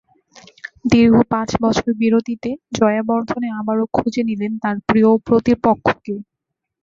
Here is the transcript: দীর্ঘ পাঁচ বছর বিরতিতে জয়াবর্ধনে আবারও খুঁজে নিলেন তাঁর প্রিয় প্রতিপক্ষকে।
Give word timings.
দীর্ঘ 0.85 1.15
পাঁচ 1.31 1.49
বছর 1.63 1.87
বিরতিতে 2.01 2.49
জয়াবর্ধনে 2.77 3.47
আবারও 3.59 3.85
খুঁজে 3.93 4.21
নিলেন 4.29 4.51
তাঁর 4.63 4.77
প্রিয় 4.87 5.09
প্রতিপক্ষকে। 5.27 6.15